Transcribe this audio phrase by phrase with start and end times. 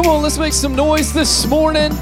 [0.00, 1.92] Come on, let's make some noise this morning.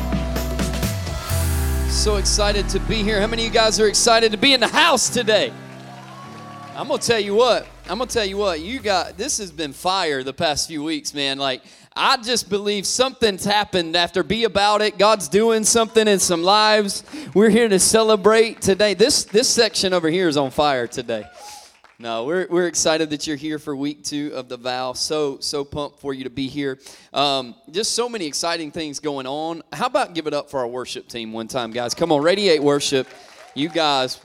[1.89, 3.21] So excited to be here.
[3.21, 5.53] How many of you guys are excited to be in the house today?
[6.77, 7.67] I'm gonna tell you what.
[7.89, 8.61] I'm gonna tell you what.
[8.61, 11.39] You got this has been fire the past few weeks, man.
[11.39, 11.64] Like
[11.96, 14.96] I just believe something's happened after Be About It.
[14.96, 17.03] God's doing something in some lives.
[17.35, 18.94] We're here to celebrate today.
[18.94, 21.25] This this section over here is on fire today.
[22.00, 24.93] No, we're, we're excited that you're here for week two of the vow.
[24.93, 26.79] So, so pumped for you to be here.
[27.12, 29.64] Um, just so many exciting things going on.
[29.72, 31.94] How about give it up for our worship team one time, guys?
[31.94, 33.08] Come on, Radiate Worship.
[33.56, 34.20] You guys,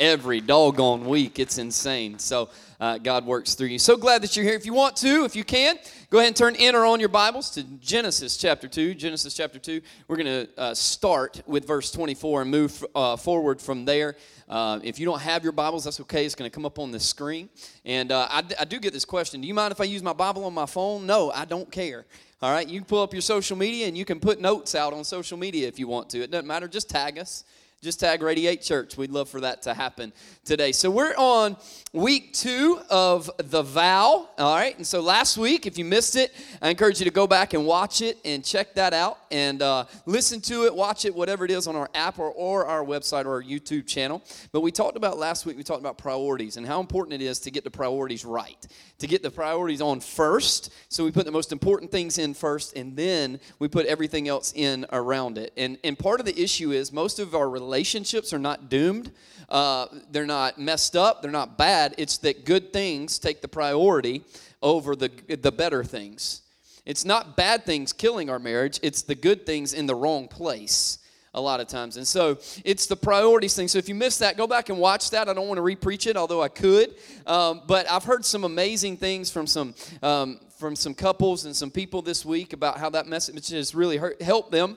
[0.00, 2.18] every doggone week, it's insane.
[2.18, 2.48] So,
[2.80, 3.78] uh, God works through you.
[3.78, 4.54] So glad that you're here.
[4.54, 5.78] If you want to, if you can,
[6.10, 8.94] go ahead and turn in or on your Bibles to Genesis chapter 2.
[8.94, 9.80] Genesis chapter 2.
[10.08, 14.16] We're going to uh, start with verse 24 and move uh, forward from there.
[14.48, 16.24] Uh, if you don't have your Bibles, that's okay.
[16.24, 17.48] It's going to come up on the screen.
[17.84, 20.12] And uh, I, I do get this question Do you mind if I use my
[20.12, 21.06] Bible on my phone?
[21.06, 22.04] No, I don't care.
[22.42, 24.92] All right, you can pull up your social media and you can put notes out
[24.92, 26.20] on social media if you want to.
[26.20, 27.44] It doesn't matter, just tag us
[27.84, 28.96] just tag Radiate Church.
[28.96, 30.10] We'd love for that to happen
[30.42, 30.72] today.
[30.72, 31.54] So we're on
[31.92, 34.26] week two of the vow.
[34.38, 34.74] All right.
[34.74, 36.32] And so last week, if you missed it,
[36.62, 39.84] I encourage you to go back and watch it and check that out and uh,
[40.06, 43.26] listen to it, watch it, whatever it is on our app or, or our website
[43.26, 44.24] or our YouTube channel.
[44.50, 47.38] But we talked about last week, we talked about priorities and how important it is
[47.40, 48.66] to get the priorities right,
[48.98, 50.72] to get the priorities on first.
[50.88, 54.54] So we put the most important things in first and then we put everything else
[54.56, 55.52] in around it.
[55.58, 59.10] And, and part of the issue is most of our relationships relationships are not doomed.
[59.48, 61.20] Uh, they're not messed up.
[61.20, 61.92] They're not bad.
[61.98, 64.24] It's that good things take the priority
[64.62, 66.42] over the, the better things.
[66.86, 70.98] It's not bad things killing our marriage, it's the good things in the wrong place
[71.36, 71.96] a lot of times.
[71.96, 73.66] And so it's the priorities thing.
[73.66, 75.28] So if you missed that, go back and watch that.
[75.28, 76.94] I don't want to repreach it, although I could.
[77.26, 81.72] Um, but I've heard some amazing things from some um, from some couples and some
[81.72, 84.76] people this week about how that message has really hurt, helped them.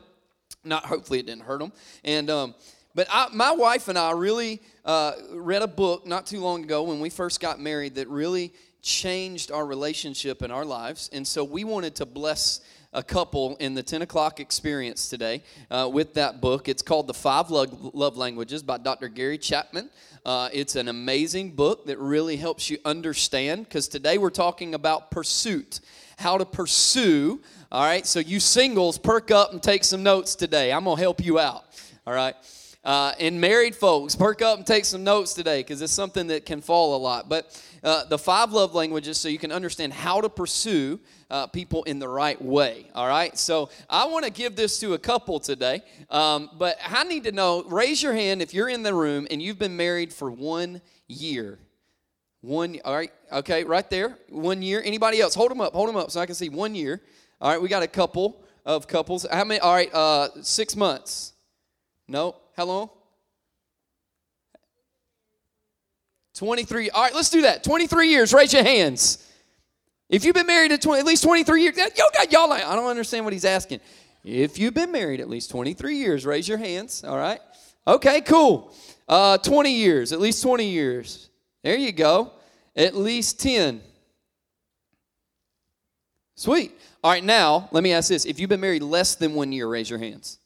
[0.64, 1.72] Not hopefully it didn't hurt them.
[2.04, 2.56] And um,
[2.98, 6.82] but I, my wife and I really uh, read a book not too long ago
[6.82, 11.08] when we first got married that really changed our relationship and our lives.
[11.14, 12.62] And so we wanted to bless
[12.94, 16.68] a couple in the 10 o'clock experience today uh, with that book.
[16.68, 19.10] It's called The Five Love, Languages by Dr.
[19.10, 19.92] Gary Chapman.
[20.26, 25.12] Uh, it's an amazing book that really helps you understand because today we're talking about
[25.12, 25.82] pursuit,
[26.18, 27.44] how to pursue.
[27.72, 30.74] All right, so you singles, perk up and take some notes today.
[30.74, 31.64] I'm going to help you out.
[32.08, 32.34] All right.
[32.88, 36.46] Uh, and married folks, perk up and take some notes today because it's something that
[36.46, 37.28] can fall a lot.
[37.28, 40.98] But uh, the five love languages, so you can understand how to pursue
[41.30, 42.88] uh, people in the right way.
[42.96, 43.38] All right.
[43.38, 45.82] So I want to give this to a couple today.
[46.10, 49.42] Um, but I need to know raise your hand if you're in the room and
[49.42, 51.60] you've been married for one year.
[52.40, 54.82] One, all right, okay, right there, one year.
[54.86, 55.36] Anybody else?
[55.36, 57.02] Hold them up, hold them up so I can see one year.
[57.42, 59.26] All right, we got a couple of couples.
[59.30, 59.60] How many?
[59.60, 61.34] All right, uh, six months.
[62.08, 62.90] No, how long?
[66.34, 66.90] 23.
[66.90, 67.64] All right, let's do that.
[67.64, 68.34] 23 years.
[68.34, 69.24] Raise your hands.
[70.10, 72.88] If you've been married at, 20, at least 23 years, yo, God, y'all, I don't
[72.88, 73.80] understand what he's asking.
[74.24, 77.04] If you've been married at least 23 years, raise your hands.
[77.04, 77.40] All right.
[77.86, 78.74] Okay, cool.
[79.08, 81.30] Uh, 20 years, at least 20 years.
[81.64, 82.32] There you go.
[82.76, 83.82] At least 10.
[86.36, 86.72] Sweet.
[87.04, 88.26] All right, now, let me ask this.
[88.26, 90.40] If you've been married less than one year, raise your hands.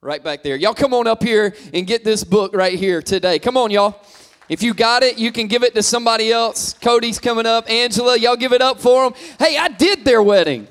[0.00, 0.54] Right back there.
[0.54, 3.40] Y'all come on up here and get this book right here today.
[3.40, 4.00] Come on, y'all.
[4.48, 6.72] If you got it, you can give it to somebody else.
[6.74, 7.68] Cody's coming up.
[7.68, 9.20] Angela, y'all give it up for them.
[9.40, 10.68] Hey, I did their wedding.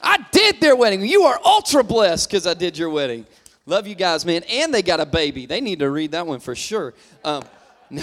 [0.00, 1.04] I did their wedding.
[1.04, 3.26] You are ultra blessed because I did your wedding.
[3.66, 4.42] Love you guys, man.
[4.48, 5.44] And they got a baby.
[5.44, 6.94] They need to read that one for sure.
[7.22, 7.42] Um,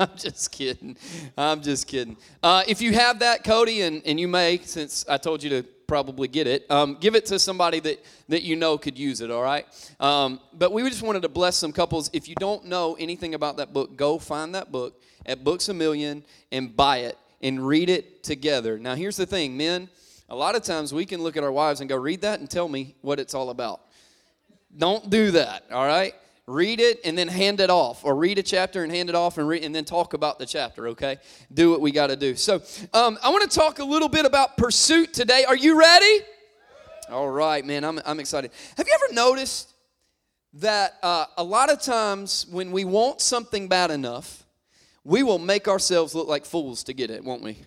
[0.00, 0.96] I'm just kidding.
[1.36, 2.16] I'm just kidding.
[2.42, 5.75] Uh, if you have that, Cody, and, and you may, since I told you to
[5.86, 6.70] probably get it.
[6.70, 9.66] Um, give it to somebody that, that you know could use it, all right?
[10.00, 12.10] Um, but we just wanted to bless some couples.
[12.12, 15.74] If you don't know anything about that book, go find that book at Books a
[15.74, 18.78] Million and buy it and read it together.
[18.78, 19.88] Now, here's the thing, men,
[20.28, 22.50] a lot of times we can look at our wives and go, read that and
[22.50, 23.80] tell me what it's all about.
[24.76, 26.14] Don't do that, all right?
[26.46, 29.36] Read it and then hand it off or read a chapter and hand it off
[29.36, 31.16] and, and then talk about the chapter okay?
[31.52, 32.36] Do what we got to do.
[32.36, 32.62] So
[32.92, 35.44] um, i want to talk a little bit about pursuit today.
[35.44, 36.20] Are you ready?
[37.10, 38.52] All right man i'm, I'm excited.
[38.76, 39.72] Have you ever noticed
[40.54, 44.44] that uh, a lot of times when we want something bad enough
[45.04, 47.58] we will make ourselves look like fools to get it won't we?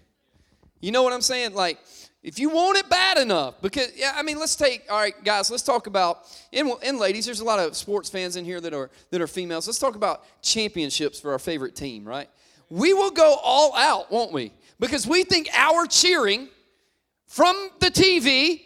[0.79, 1.53] You know what i'm saying?
[1.53, 1.79] Like
[2.21, 5.49] if you want it bad enough, because, yeah, I mean, let's take, all right, guys,
[5.49, 8.73] let's talk about, and, and ladies, there's a lot of sports fans in here that
[8.73, 9.67] are, that are females.
[9.67, 12.29] Let's talk about championships for our favorite team, right?
[12.69, 14.51] We will go all out, won't we?
[14.79, 16.49] Because we think our cheering
[17.27, 18.63] from the TV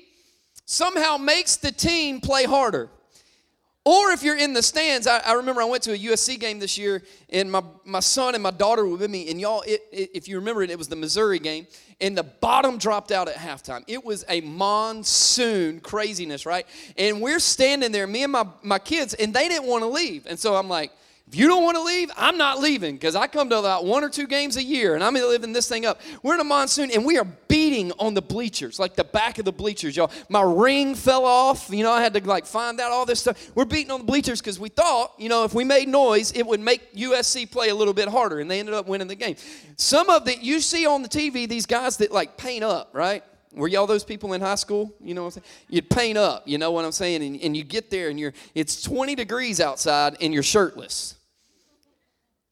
[0.66, 2.90] somehow makes the team play harder.
[3.86, 6.58] Or if you're in the stands, I, I, remember I went to a USC game
[6.58, 9.30] this year, and my, my son and my daughter were with me.
[9.30, 11.68] And y'all, it, it, if you remember it, it was the Missouri game,
[12.00, 13.84] and the bottom dropped out at halftime.
[13.88, 16.66] It was a monsoon craziness, right?
[16.98, 20.28] And we're standing there, me and my, my kids, and they didn't want to leave.
[20.28, 20.92] And so I'm like,
[21.28, 24.04] if you don't want to leave, I'm not leaving because I come to about one
[24.04, 26.02] or two games a year and I'm living this thing up.
[26.22, 29.46] We're in a monsoon and we are beating on the bleachers, like the back of
[29.46, 30.12] the bleachers, y'all.
[30.28, 31.70] My ring fell off.
[31.70, 33.52] You know, I had to like find out all this stuff.
[33.56, 36.46] We're beating on the bleachers because we thought, you know, if we made noise, it
[36.46, 39.38] would make USC play a little bit harder and they ended up winning the game.
[39.78, 43.24] Some of that you see on the TV, these guys that like paint up, right?
[43.54, 44.94] Were y'all those people in high school?
[45.00, 45.54] You know what I'm saying?
[45.70, 47.24] You'd paint up, you know what I'm saying?
[47.24, 51.16] And, and you get there and you're, it's 20 degrees outside and you're shirtless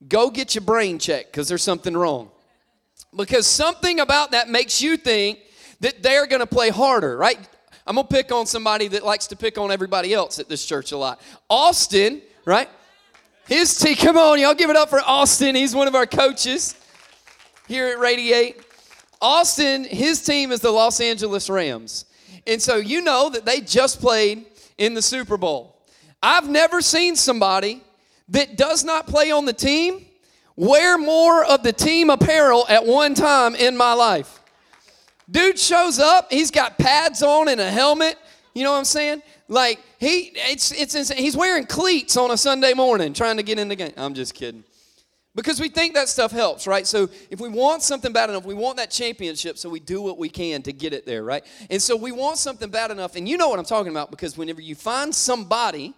[0.08, 2.30] go get your brain checked because there's something wrong.
[3.16, 5.40] Because something about that makes you think
[5.80, 7.40] that they're to play harder, right?
[7.86, 10.92] I'm to pick on somebody that likes to pick on everybody else at this church
[10.92, 11.20] a lot.
[11.50, 12.70] Austin, right?
[13.48, 15.56] His team, come on, y'all give it up for Austin.
[15.56, 16.76] He's one of our coaches
[17.68, 18.62] here at Radiate.
[19.22, 22.06] Austin, his team is the Los Angeles Rams.
[22.48, 24.46] And so you know that they just played
[24.78, 25.78] in the Super Bowl.
[26.24, 27.82] I've never seen somebody
[28.30, 30.06] that does not play on the team
[30.56, 34.40] wear more of the team apparel at one time in my life.
[35.30, 38.18] Dude shows up, he's got pads on and a helmet.
[38.54, 39.24] You know what I'm saying?
[39.48, 41.18] Like he, it's it's insane.
[41.18, 43.94] He's wearing cleats on a Sunday morning trying to get in the game.
[43.98, 44.64] I'm just kidding.
[45.34, 46.86] Because we think that stuff helps, right?
[46.86, 50.18] So if we want something bad enough, we want that championship, so we do what
[50.18, 51.46] we can to get it there, right?
[51.70, 54.38] And so we want something bad enough, and you know what I'm talking about because
[54.38, 55.94] whenever you find somebody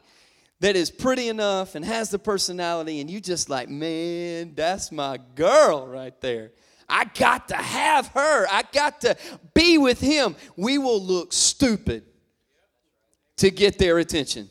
[0.60, 5.20] that is pretty enough and has the personality, and you just like, man, that's my
[5.36, 6.52] girl right there.
[6.88, 8.46] I got to have her.
[8.52, 9.18] I got to
[9.56, 10.36] be with him.
[10.56, 12.04] We will look stupid
[13.38, 14.48] to get their attention.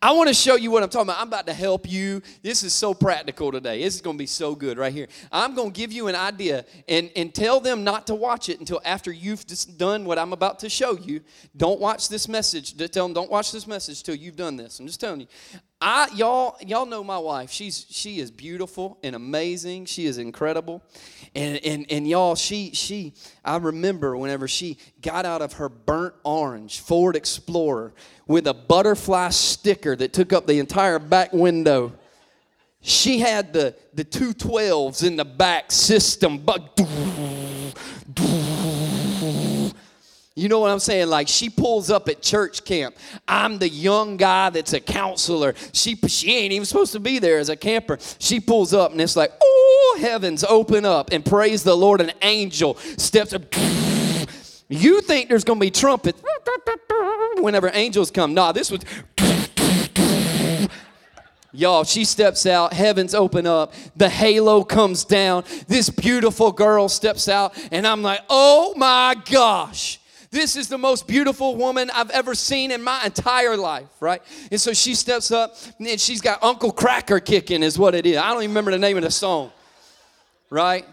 [0.00, 1.20] I want to show you what I'm talking about.
[1.20, 2.22] I'm about to help you.
[2.42, 3.82] This is so practical today.
[3.82, 5.08] This is going to be so good right here.
[5.30, 8.60] I'm going to give you an idea and, and tell them not to watch it
[8.60, 11.20] until after you've just done what I'm about to show you.
[11.56, 12.76] Don't watch this message.
[12.92, 14.78] Tell them don't watch this message till you've done this.
[14.80, 15.26] I'm just telling you.
[15.84, 17.50] I y'all y'all know my wife.
[17.50, 19.86] She's she is beautiful and amazing.
[19.86, 20.80] She is incredible.
[21.34, 26.14] And and and y'all she she I remember whenever she got out of her burnt
[26.22, 27.94] orange Ford Explorer
[28.32, 31.92] with a butterfly sticker that took up the entire back window.
[32.80, 36.80] She had the the 212s in the back system but
[40.34, 41.08] you know what I'm saying?
[41.08, 42.96] Like she pulls up at church camp.
[43.28, 45.54] I'm the young guy that's a counselor.
[45.74, 47.98] She she ain't even supposed to be there as a camper.
[48.18, 52.00] She pulls up and it's like, oh, heavens open up and praise the Lord.
[52.00, 53.42] An angel steps up.
[54.70, 56.22] You think there's gonna be trumpets
[57.42, 58.34] whenever angels come.
[58.34, 58.84] Nah, this was
[61.54, 67.28] Y'all, she steps out, heavens open up, the halo comes down, this beautiful girl steps
[67.28, 69.98] out, and I'm like, oh my gosh.
[70.30, 74.22] This is the most beautiful woman I've ever seen in my entire life, right?
[74.50, 78.16] And so she steps up and she's got Uncle Kracker kicking, is what it is.
[78.16, 79.52] I don't even remember the name of the song,
[80.48, 80.86] right?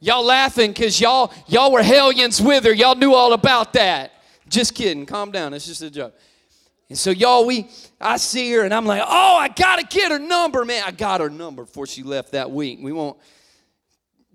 [0.00, 2.72] Y'all laughing because y'all y'all were hellions with her.
[2.72, 4.10] Y'all knew all about that.
[4.50, 5.06] Just kidding.
[5.06, 5.54] Calm down.
[5.54, 6.14] It's just a joke.
[6.90, 10.18] And so y'all, we I see her and I'm like, oh, I gotta get her
[10.18, 10.82] number, man.
[10.84, 12.80] I got her number before she left that week.
[12.82, 13.16] We won't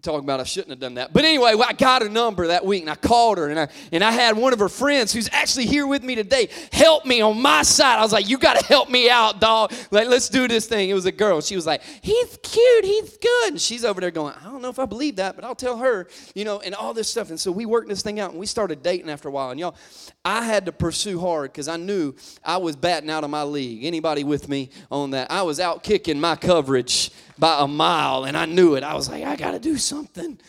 [0.05, 1.11] talking about I shouldn't have done that.
[1.11, 4.03] But anyway, I got a number that week and I called her and I and
[4.03, 7.41] I had one of her friends who's actually here with me today help me on
[7.41, 7.97] my side.
[7.97, 9.73] I was like, you got to help me out, dog.
[9.91, 10.89] Like, let's do this thing.
[10.89, 11.41] It was a girl.
[11.41, 13.53] She was like, he's cute, he's good.
[13.53, 15.77] And she's over there going, I don't know if I believe that, but I'll tell
[15.77, 17.29] her, you know, and all this stuff.
[17.29, 19.49] And so we worked this thing out and we started dating after a while.
[19.49, 19.75] And y'all,
[20.23, 23.83] I had to pursue hard because I knew I was batting out of my league.
[23.83, 25.31] Anybody with me on that?
[25.31, 28.83] I was out kicking my coverage by a mile, and I knew it.
[28.83, 30.39] I was like, I got to do something.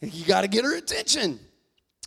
[0.00, 1.38] You got to get her attention.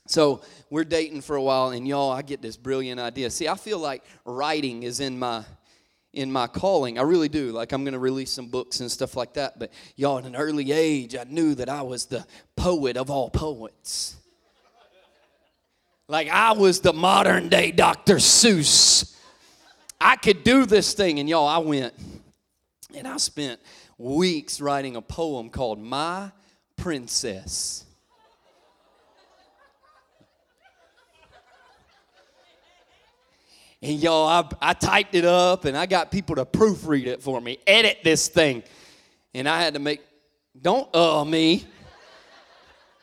[0.07, 3.29] So we're dating for a while, and y'all, I get this brilliant idea.
[3.29, 5.43] See, I feel like writing is in my
[6.13, 6.97] in my calling.
[6.97, 7.51] I really do.
[7.51, 9.59] Like I'm going to release some books and stuff like that.
[9.59, 13.29] But y'all, at an early age, I knew that I was the poet of all
[13.29, 14.15] poets.
[16.07, 18.15] Like I was the modern day Dr.
[18.15, 19.15] Seuss.
[19.99, 21.93] I could do this thing, and y'all, I went
[22.93, 23.59] and I spent
[23.97, 26.31] weeks writing a poem called My
[26.75, 27.85] Princess.
[33.81, 37.39] And y'all, I, I typed it up and I got people to proofread it for
[37.39, 38.63] me, edit this thing.
[39.33, 40.01] And I had to make,
[40.59, 41.65] don't uh me.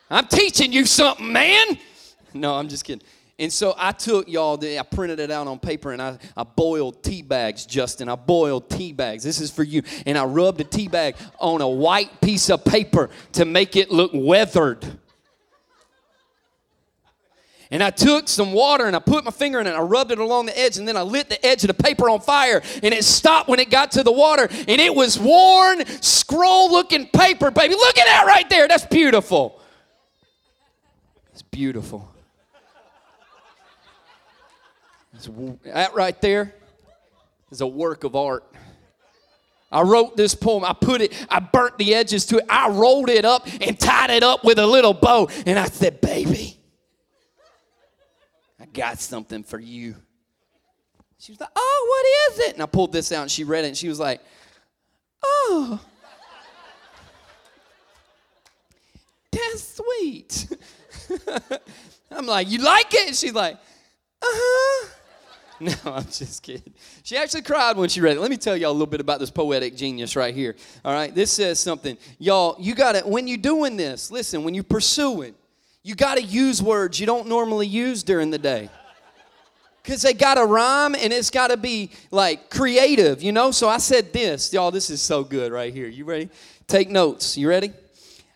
[0.09, 1.77] I'm teaching you something, man.
[2.33, 3.05] No, I'm just kidding.
[3.39, 7.03] And so I took y'all, I printed it out on paper and I, I boiled
[7.03, 8.07] tea bags, Justin.
[8.07, 9.23] I boiled tea bags.
[9.23, 9.81] This is for you.
[10.05, 13.91] And I rubbed a tea bag on a white piece of paper to make it
[13.91, 14.85] look weathered.
[17.71, 20.11] And I took some water and I put my finger in it and I rubbed
[20.11, 22.61] it along the edge and then I lit the edge of the paper on fire
[22.83, 27.07] and it stopped when it got to the water and it was worn, scroll looking
[27.07, 27.73] paper, baby.
[27.73, 28.67] Look at that right there.
[28.67, 29.59] That's beautiful.
[31.31, 32.12] It's beautiful.
[35.63, 36.53] That right there
[37.51, 38.43] is a work of art.
[39.71, 40.63] I wrote this poem.
[40.63, 42.45] I put it, I burnt the edges to it.
[42.47, 45.29] I rolled it up and tied it up with a little bow.
[45.47, 46.59] And I said, Baby,
[48.59, 49.95] I got something for you.
[51.17, 52.53] She was like, Oh, what is it?
[52.53, 54.21] And I pulled this out and she read it and she was like,
[55.23, 55.79] Oh,
[59.31, 60.47] that's sweet.
[62.11, 63.07] I'm like, You like it?
[63.07, 63.57] And she's like, Uh
[64.21, 64.89] huh.
[65.59, 66.73] No, I'm just kidding.
[67.03, 68.19] She actually cried when she read it.
[68.19, 70.55] Let me tell y'all a little bit about this poetic genius right here.
[70.83, 71.97] All right, this says something.
[72.19, 75.35] Y'all, you got to, when you're doing this, listen, when you're pursuing,
[75.83, 78.69] you got to use words you don't normally use during the day.
[79.81, 83.51] Because they got to rhyme and it's got to be like creative, you know?
[83.51, 84.53] So I said this.
[84.53, 85.87] Y'all, this is so good right here.
[85.87, 86.29] You ready?
[86.67, 87.37] Take notes.
[87.37, 87.73] You ready?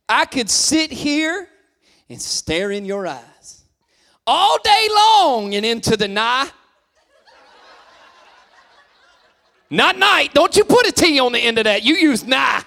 [0.10, 1.48] I could sit here
[2.10, 3.64] and stare in your eyes
[4.26, 6.52] all day long and into the night
[9.70, 10.34] Not night.
[10.34, 11.84] Don't you put a T on the end of that.
[11.84, 12.62] You use nah.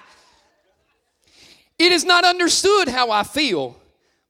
[1.79, 3.75] It is not understood how I feel,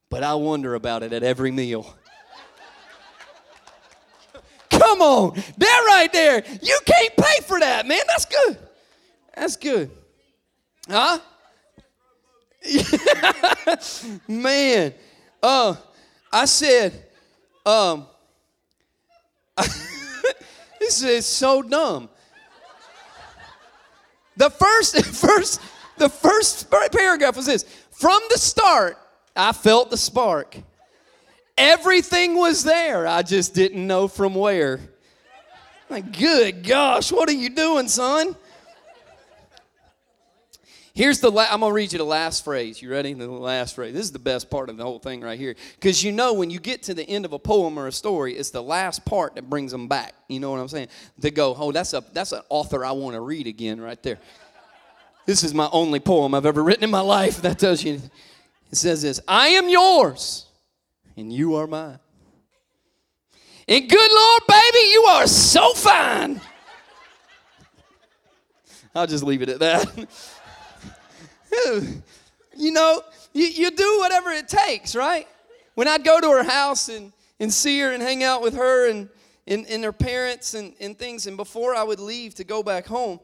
[0.08, 1.94] but I wonder about it at every meal.
[4.70, 5.34] Come on.
[5.58, 6.42] That right there.
[6.62, 8.00] You can't pay for that, man.
[8.08, 8.58] That's good.
[9.36, 9.90] That's good.
[10.88, 11.18] Huh?
[14.28, 14.94] man.
[15.42, 15.74] Uh,
[16.32, 17.04] I said,
[17.66, 18.06] um,
[20.80, 22.08] this is so dumb.
[24.36, 25.60] The first, first,
[25.98, 28.98] the first paragraph was this From the start,
[29.36, 30.56] I felt the spark.
[31.56, 33.06] Everything was there.
[33.06, 34.80] I just didn't know from where.
[35.90, 38.34] Like, good gosh, what are you doing, son?
[40.94, 42.82] Here's the la- I'm gonna read you the last phrase.
[42.82, 43.14] You ready?
[43.14, 43.94] The last phrase.
[43.94, 45.54] This is the best part of the whole thing right here.
[45.76, 48.34] Because you know when you get to the end of a poem or a story,
[48.34, 50.14] it's the last part that brings them back.
[50.28, 50.88] You know what I'm saying?
[51.16, 54.18] They go, oh, that's a that's an author I want to read again right there.
[55.24, 57.40] This is my only poem I've ever written in my life.
[57.42, 58.00] That tells you.
[58.70, 60.46] It says this: I am yours,
[61.16, 61.98] and you are mine.
[63.68, 66.40] And good Lord, baby, you are so fine.
[68.94, 70.08] I'll just leave it at that.
[72.56, 75.26] you know, you, you do whatever it takes, right?
[75.74, 78.88] When I'd go to her house and, and see her and hang out with her
[78.88, 79.08] and,
[79.46, 82.86] and, and her parents and, and things, and before I would leave to go back
[82.86, 83.20] home,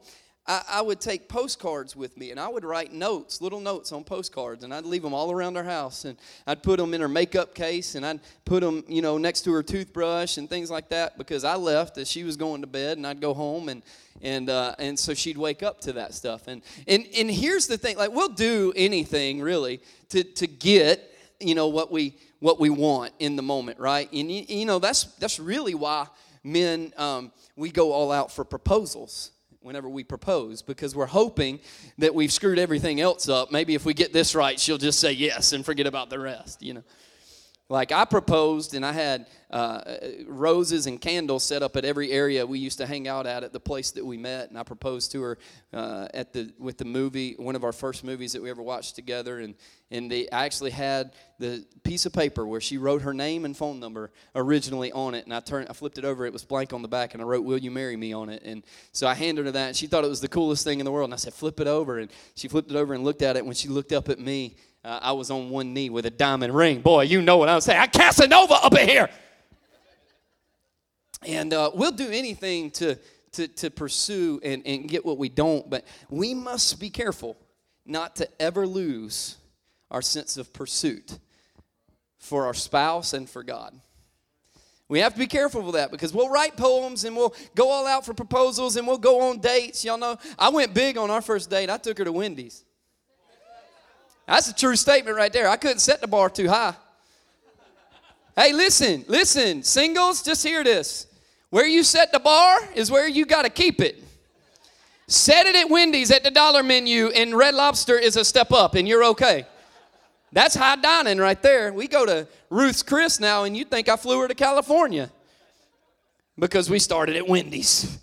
[0.49, 4.03] I, I, would take postcards with me and I would write notes, little notes on
[4.03, 6.05] postcards, and I'd leave them all around her house.
[6.05, 9.41] And I'd put them in her makeup case and I'd put them, you know, next
[9.41, 12.67] to her toothbrush and things like that because I left as she was going to
[12.67, 13.83] bed and I'd go home and
[14.21, 16.47] and uh, and so she'd wake up to that stuff.
[16.47, 21.53] And and and here's the thing: like we'll do anything really to to get you
[21.53, 24.11] know what we what we want in the moment, right?
[24.11, 26.07] And you, you know that's that's really why
[26.43, 31.59] men um, we go all out for proposals whenever we propose because we're hoping
[31.97, 33.51] that we've screwed everything else up.
[33.51, 36.61] Maybe if we get this right, she'll just say yes and forget about the rest,
[36.61, 36.83] you know.
[37.71, 39.81] Like I proposed, and I had uh,
[40.25, 43.53] roses and candles set up at every area we used to hang out at at
[43.53, 44.49] the place that we met.
[44.49, 45.37] And I proposed to her
[45.71, 48.95] uh, at the with the movie, one of our first movies that we ever watched
[48.95, 49.37] together.
[49.37, 49.53] And
[49.91, 53.55] and they, I actually had the piece of paper where she wrote her name and
[53.55, 55.25] phone number originally on it.
[55.25, 56.25] And I turned, I flipped it over.
[56.25, 58.41] It was blank on the back, and I wrote "Will you marry me?" on it.
[58.43, 59.67] And so I handed her that.
[59.67, 61.09] And she thought it was the coolest thing in the world.
[61.09, 63.45] And I said, "Flip it over." And she flipped it over and looked at it.
[63.45, 64.55] When she looked up at me
[64.89, 66.81] uh, I was on one knee with a diamond ring.
[66.81, 67.79] Boy, you know what I'm saying.
[67.79, 69.09] I Casanova up in here.
[71.23, 72.97] And uh, we'll do anything to,
[73.33, 77.37] to, to pursue and, and get what we don't, but we must be careful
[77.85, 79.37] not to ever lose
[79.91, 81.19] our sense of pursuit
[82.17, 83.79] for our spouse and for God.
[84.87, 87.85] We have to be careful with that because we'll write poems and we'll go all
[87.85, 89.85] out for proposals and we'll go on dates.
[89.85, 91.69] Y'all know, I went big on our first date.
[91.69, 92.63] I took her to Wendy's.
[94.29, 95.49] That's a true statement right there.
[95.49, 96.75] I couldn't set the bar too high.
[98.35, 101.07] Hey, listen, listen, singles, just hear this.
[101.49, 104.03] Where you set the bar is where you got to keep it.
[105.07, 108.75] Set it at Wendy's at the dollar menu, and Red Lobster is a step up,
[108.75, 109.47] and you're okay.
[110.31, 111.73] That's high dining right there.
[111.73, 115.09] We go to Ruth's Chris now, and you'd think I flew her to California
[116.37, 117.97] because we started at Wendy's.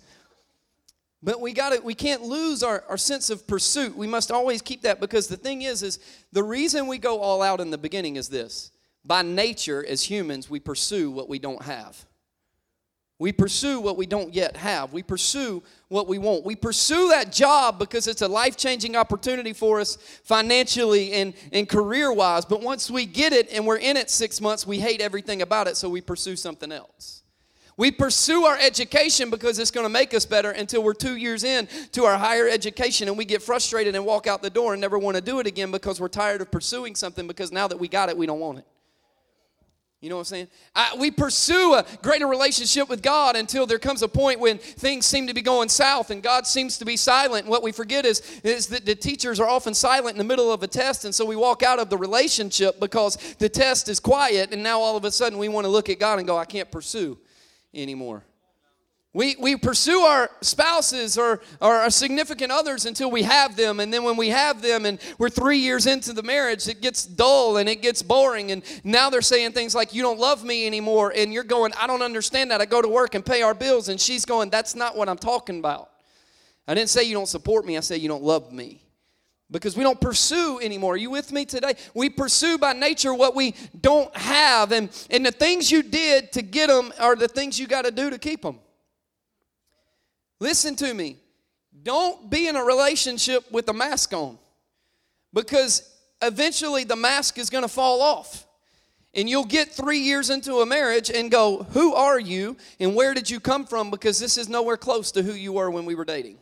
[1.27, 3.97] But we got to we can't lose our, our sense of pursuit.
[3.97, 5.99] We must always keep that because the thing is, is
[6.31, 8.71] the reason we go all out in the beginning is this.
[9.03, 12.05] By nature, as humans, we pursue what we don't have.
[13.19, 14.93] We pursue what we don't yet have.
[14.93, 16.45] We pursue what we want.
[16.45, 21.67] We pursue that job because it's a life changing opportunity for us financially and, and
[21.67, 22.45] career wise.
[22.45, 25.67] But once we get it and we're in it six months, we hate everything about
[25.67, 27.23] it, so we pursue something else.
[27.77, 31.43] We pursue our education because it's going to make us better until we're two years
[31.43, 34.81] in to our higher education and we get frustrated and walk out the door and
[34.81, 37.77] never want to do it again because we're tired of pursuing something because now that
[37.77, 38.65] we got it, we don't want it.
[40.01, 40.47] You know what I'm saying?
[40.75, 45.05] I, we pursue a greater relationship with God until there comes a point when things
[45.05, 47.45] seem to be going south and God seems to be silent.
[47.45, 50.51] And what we forget is, is that the teachers are often silent in the middle
[50.51, 53.99] of a test, and so we walk out of the relationship because the test is
[53.99, 56.37] quiet, and now all of a sudden we want to look at God and go,
[56.37, 57.17] I can't pursue
[57.77, 58.23] anymore.
[59.13, 63.79] We, we pursue our spouses or, or our significant others until we have them.
[63.79, 67.05] And then when we have them and we're three years into the marriage, it gets
[67.05, 68.51] dull and it gets boring.
[68.51, 71.13] And now they're saying things like, You don't love me anymore.
[71.15, 72.61] And you're going, I don't understand that.
[72.61, 73.89] I go to work and pay our bills.
[73.89, 75.89] And she's going, That's not what I'm talking about.
[76.67, 78.81] I didn't say you don't support me, I said you don't love me
[79.49, 80.93] because we don't pursue anymore.
[80.93, 81.75] Are you with me today?
[81.93, 86.41] We pursue by nature what we don't have, and, and the things you did to
[86.41, 88.59] get them are the things you got to do to keep them.
[90.39, 91.17] Listen to me.
[91.83, 94.37] Don't be in a relationship with a mask on
[95.33, 98.45] because eventually the mask is going to fall off.
[99.13, 103.13] And you'll get three years into a marriage and go, Who are you and where
[103.13, 103.89] did you come from?
[103.89, 106.37] Because this is nowhere close to who you were when we were dating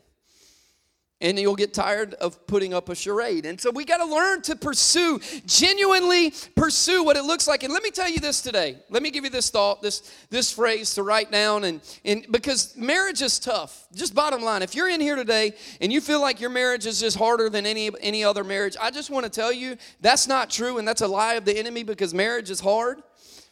[1.21, 3.45] and you'll get tired of putting up a charade.
[3.45, 7.63] And so we got to learn to pursue, genuinely pursue what it looks like.
[7.63, 8.78] And let me tell you this today.
[8.89, 12.75] Let me give you this thought, this this phrase to write down and and because
[12.75, 13.88] marriage is tough.
[13.93, 16.99] Just bottom line, if you're in here today and you feel like your marriage is
[16.99, 20.49] just harder than any any other marriage, I just want to tell you that's not
[20.49, 23.01] true and that's a lie of the enemy because marriage is hard.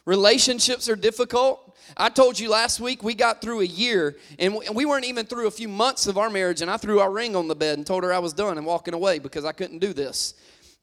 [0.04, 1.63] Relationships are difficult.
[1.96, 5.46] I told you last week we got through a year and we weren't even through
[5.46, 7.86] a few months of our marriage, and I threw our ring on the bed and
[7.86, 10.34] told her I was done and walking away because I couldn't do this.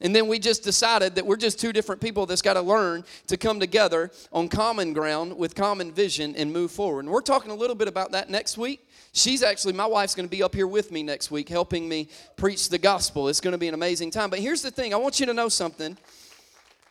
[0.02, 3.04] And then we just decided that we're just two different people that's got to learn
[3.28, 7.04] to come together on common ground with common vision and move forward.
[7.04, 8.88] And we're talking a little bit about that next week.
[9.12, 12.08] She's actually, my wife's going to be up here with me next week helping me
[12.36, 13.28] preach the gospel.
[13.28, 14.28] It's going to be an amazing time.
[14.28, 15.96] But here's the thing I want you to know something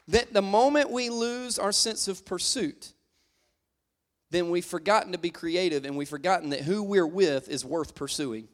[0.07, 2.93] that the moment we lose our sense of pursuit,
[4.31, 7.93] then we've forgotten to be creative and we've forgotten that who we're with is worth
[7.93, 8.47] pursuing.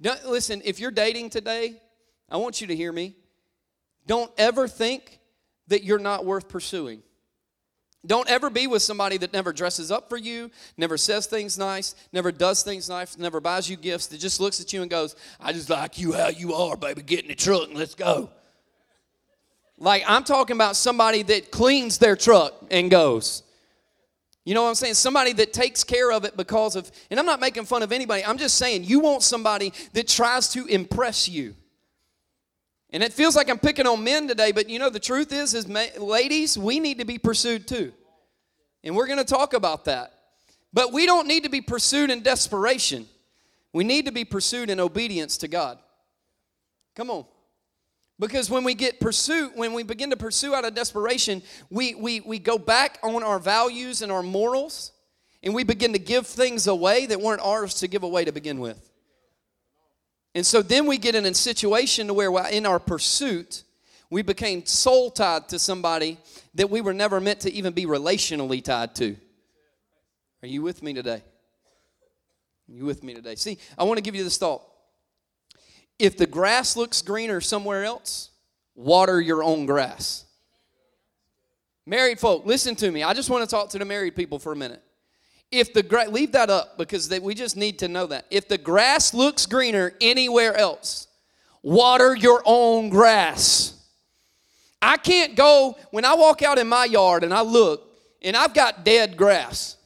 [0.00, 1.80] Don't, listen, if you're dating today,
[2.28, 3.16] I want you to hear me.
[4.06, 5.18] Don't ever think
[5.68, 7.02] that you're not worth pursuing.
[8.06, 11.94] Don't ever be with somebody that never dresses up for you, never says things nice,
[12.12, 15.16] never does things nice, never buys you gifts, that just looks at you and goes,
[15.38, 17.02] I just like you how you are, baby.
[17.02, 18.30] Get in the truck and let's go.
[19.76, 23.42] Like, I'm talking about somebody that cleans their truck and goes.
[24.50, 24.94] You know what I'm saying?
[24.94, 28.24] Somebody that takes care of it because of, and I'm not making fun of anybody.
[28.24, 31.54] I'm just saying you want somebody that tries to impress you.
[32.92, 35.54] And it feels like I'm picking on men today, but you know the truth is,
[35.54, 37.92] is ladies, we need to be pursued too.
[38.82, 40.14] And we're going to talk about that.
[40.72, 43.06] But we don't need to be pursued in desperation.
[43.72, 45.78] We need to be pursued in obedience to God.
[46.96, 47.24] Come on.
[48.20, 52.20] Because when we get pursuit, when we begin to pursue out of desperation, we, we,
[52.20, 54.92] we go back on our values and our morals,
[55.42, 58.60] and we begin to give things away that weren't ours to give away to begin
[58.60, 58.90] with.
[60.34, 63.64] And so then we get in a situation to where in our pursuit,
[64.10, 66.18] we became soul tied to somebody
[66.54, 69.16] that we were never meant to even be relationally tied to.
[70.42, 71.22] Are you with me today?
[72.68, 73.36] Are you with me today?
[73.36, 74.69] See, I want to give you this thought.
[76.00, 78.30] If the grass looks greener somewhere else,
[78.74, 80.24] water your own grass.
[81.84, 83.02] Married folk, listen to me.
[83.02, 84.82] I just want to talk to the married people for a minute.
[85.50, 88.24] If the leave that up because they, we just need to know that.
[88.30, 91.06] If the grass looks greener anywhere else,
[91.62, 93.74] water your own grass.
[94.80, 97.86] I can't go when I walk out in my yard and I look
[98.22, 99.76] and I've got dead grass.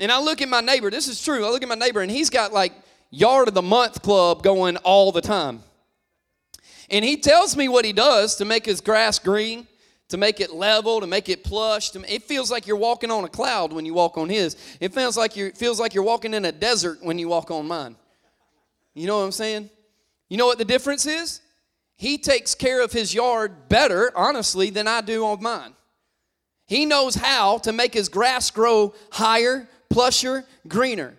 [0.00, 1.46] And I look at my neighbor, this is true.
[1.46, 2.72] I look at my neighbor and he's got like
[3.16, 5.62] yard of the month club going all the time.
[6.90, 9.66] And he tells me what he does to make his grass green,
[10.08, 11.94] to make it level, to make it plush.
[11.96, 14.56] it feels like you're walking on a cloud when you walk on his.
[14.80, 17.66] It feels like you feels like you're walking in a desert when you walk on
[17.66, 17.96] mine.
[18.94, 19.70] You know what I'm saying?
[20.28, 21.40] You know what the difference is?
[21.96, 25.72] He takes care of his yard better, honestly, than I do on mine.
[26.66, 31.16] He knows how to make his grass grow higher, plusher, greener.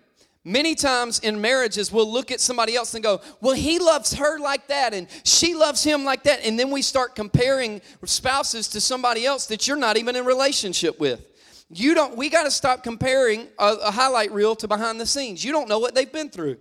[0.48, 4.38] Many times in marriages, we'll look at somebody else and go, Well, he loves her
[4.38, 6.40] like that, and she loves him like that.
[6.42, 10.98] And then we start comparing spouses to somebody else that you're not even in relationship
[10.98, 11.20] with.
[11.68, 15.44] You don't, we got to stop comparing a, a highlight reel to behind the scenes.
[15.44, 16.56] You don't know what they've been through.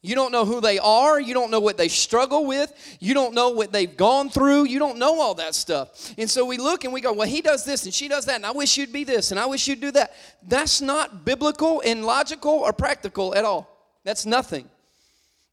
[0.00, 1.20] You don't know who they are.
[1.20, 2.72] You don't know what they struggle with.
[3.00, 4.66] You don't know what they've gone through.
[4.66, 6.14] You don't know all that stuff.
[6.16, 8.36] And so we look and we go, well, he does this and she does that,
[8.36, 10.12] and I wish you'd be this and I wish you'd do that.
[10.46, 13.76] That's not biblical and logical or practical at all.
[14.04, 14.68] That's nothing.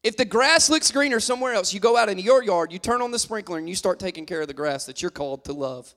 [0.04, 3.02] If the grass looks greener somewhere else, you go out into your yard, you turn
[3.02, 5.54] on the sprinkler, and you start taking care of the grass that you're called to
[5.54, 5.96] love.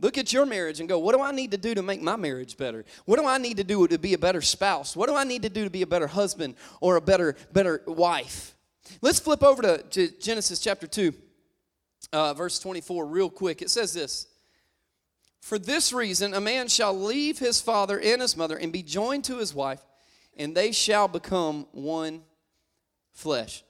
[0.00, 2.14] Look at your marriage and go, what do I need to do to make my
[2.14, 2.84] marriage better?
[3.04, 4.94] What do I need to do to be a better spouse?
[4.94, 7.82] What do I need to do to be a better husband or a better, better
[7.86, 8.54] wife?
[9.02, 11.12] Let's flip over to, to Genesis chapter 2,
[12.12, 13.60] uh, verse 24, real quick.
[13.60, 14.28] It says this
[15.40, 19.24] For this reason, a man shall leave his father and his mother and be joined
[19.24, 19.84] to his wife,
[20.36, 22.22] and they shall become one
[23.12, 23.64] flesh.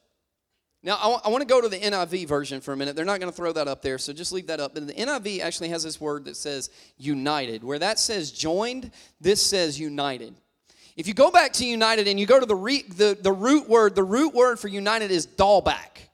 [0.89, 2.97] Now, I, want to go to the NIV version for a minute.
[2.97, 4.73] They're not going to throw that up there, so just leave that up.
[4.73, 7.63] But the NIV actually has this word that says united.
[7.63, 10.35] Where that says joined, this says united.
[10.97, 13.69] If you go back to united and you go to the, re, the, the root
[13.69, 16.09] word, the root word for united is dabaq.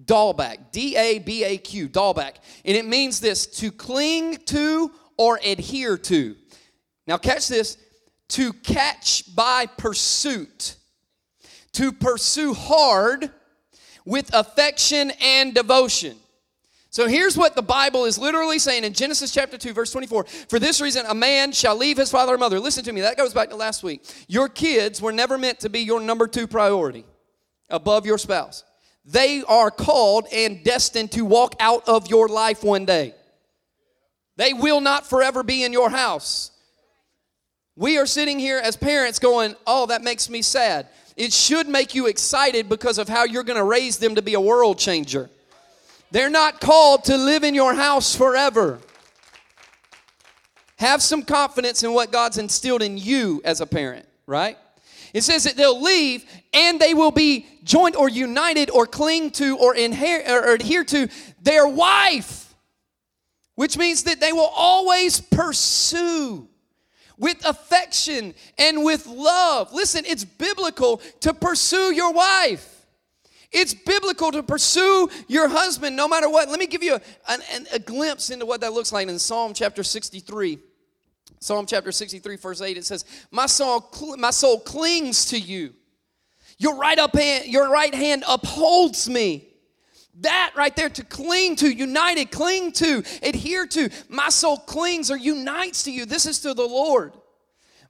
[0.00, 0.58] Dabaq.
[0.70, 1.88] D A B A Q.
[1.88, 2.34] Dabaq.
[2.64, 6.36] And it means this to cling to or adhere to.
[7.08, 7.78] Now, catch this
[8.28, 10.76] to catch by pursuit,
[11.72, 13.32] to pursue hard
[14.04, 16.16] with affection and devotion.
[16.90, 20.24] So here's what the Bible is literally saying in Genesis chapter 2, verse 24.
[20.48, 22.60] For this reason, a man shall leave his father and mother.
[22.60, 24.04] Listen to me, that goes back to last week.
[24.28, 27.04] Your kids were never meant to be your number two priority
[27.68, 28.62] above your spouse.
[29.04, 33.14] They are called and destined to walk out of your life one day.
[34.36, 36.52] They will not forever be in your house.
[37.76, 40.86] We are sitting here as parents going, Oh, that makes me sad.
[41.16, 44.34] It should make you excited because of how you're going to raise them to be
[44.34, 45.30] a world changer.
[46.10, 48.78] They're not called to live in your house forever.
[50.78, 54.58] Have some confidence in what God's instilled in you as a parent, right?
[55.12, 59.56] It says that they'll leave and they will be joined or united or cling to
[59.58, 61.08] or, inher- or adhere to
[61.40, 62.54] their wife,
[63.54, 66.48] which means that they will always pursue
[67.18, 69.72] with affection and with love.
[69.72, 72.86] Listen, it's biblical to pursue your wife.
[73.52, 76.48] It's biblical to pursue your husband no matter what.
[76.48, 77.38] Let me give you a, a,
[77.74, 80.58] a, glimpse into what that looks like in Psalm chapter 63.
[81.38, 85.72] Psalm chapter 63, verse 8, it says, My soul, my soul clings to you.
[86.58, 89.53] Your right, up hand, your right hand upholds me.
[90.20, 93.90] That right there to cling to, united, cling to, adhere to.
[94.08, 96.06] My soul clings or unites to you.
[96.06, 97.14] This is to the Lord.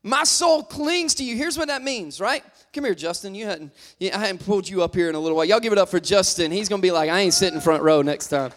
[0.03, 1.37] My soul clings to you.
[1.37, 2.43] Here's what that means, right?
[2.73, 3.35] Come here, Justin.
[3.35, 5.45] You hadn't, I hadn't pulled you up here in a little while.
[5.45, 6.51] Y'all give it up for Justin.
[6.51, 8.53] He's to be like, I ain't sitting front row next time.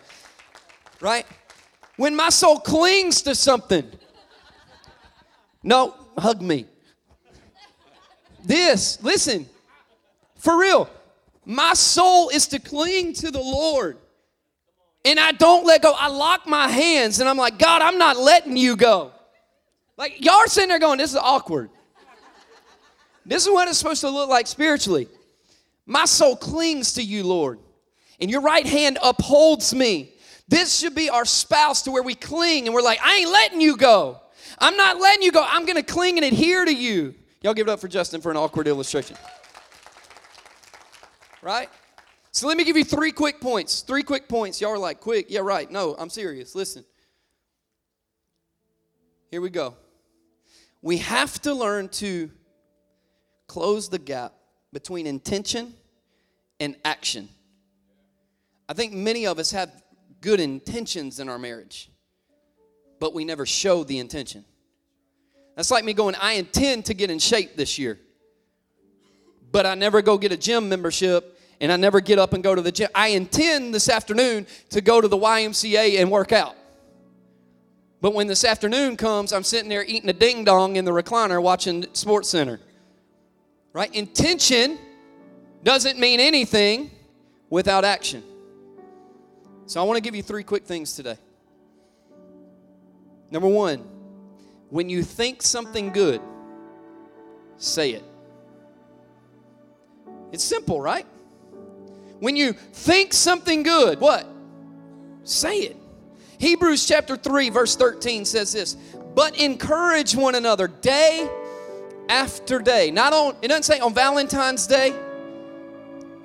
[1.00, 1.26] Right?
[1.98, 3.90] When my soul clings to something,
[5.64, 6.66] no, hug me.
[8.44, 9.48] This, listen,
[10.38, 10.90] for real,
[11.48, 13.98] my soul is to cling to the Lord.
[15.06, 15.94] And I don't let go.
[15.98, 19.14] I lock my hands and I'm like, God, I'm not letting you go.
[19.96, 21.70] Like, y'all are sitting there going, this is awkward.
[23.26, 25.08] This is what it's supposed to look like spiritually.
[25.86, 27.60] My soul clings to you, Lord,
[28.20, 30.12] and your right hand upholds me.
[30.50, 33.62] This should be our spouse to where we cling and we're like, I ain't letting
[33.62, 34.20] you go.
[34.60, 35.46] I'm not letting you go.
[35.48, 37.16] I'm going to cling and adhere to you.
[37.42, 39.16] Y'all give it up for Justin for an awkward illustration
[41.48, 41.70] right?
[42.32, 43.80] So let me give you three quick points.
[43.80, 44.60] Three quick points.
[44.60, 45.28] Y'all are like, quick.
[45.30, 45.72] Yeah, right.
[45.72, 46.56] No, I'm serious.
[46.56, 46.84] Listen.
[49.32, 49.76] Here we go.
[50.82, 52.30] We have to learn to
[53.48, 54.34] close the gap
[54.74, 55.74] between intention
[56.60, 57.30] and action.
[58.68, 59.72] I think many of us have
[60.20, 61.90] good intentions in our marriage,
[63.00, 64.44] but we never show the intention.
[65.56, 68.00] That's like me going, I intend to get in shape this year
[69.52, 72.54] but I never go get a gym membership and I never get up and go
[72.54, 72.90] to the gym.
[72.94, 76.56] I intend this afternoon to go to the YMCA and work out.
[78.00, 81.42] But when this afternoon comes, I'm sitting there eating a ding dong in the recliner
[81.42, 82.60] watching Sports Center.
[83.74, 83.94] Right?
[83.94, 84.78] Intention
[85.64, 86.92] doesn't mean anything
[87.50, 88.24] without action.
[89.66, 91.18] So I want to give you three quick things today.
[93.32, 93.84] Number one,
[94.70, 96.22] when you think something good,
[97.58, 98.04] say it.
[100.32, 101.06] It's simple, right?
[102.20, 104.28] When you think something good, what?
[105.24, 105.78] Say it.
[106.40, 108.76] Hebrews chapter 3, verse 13 says this
[109.16, 111.30] But encourage one another day
[112.10, 112.92] after day.
[112.92, 114.94] Not on, it doesn't say on Valentine's Day,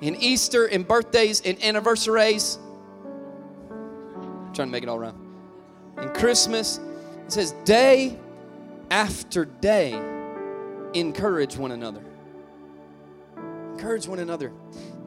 [0.01, 2.57] in Easter, in birthdays, in anniversaries.
[3.69, 5.19] I'm trying to make it all around.
[6.01, 6.79] In Christmas,
[7.25, 8.17] it says day
[8.89, 9.93] after day,
[10.93, 12.03] encourage one another.
[13.73, 14.51] Encourage one another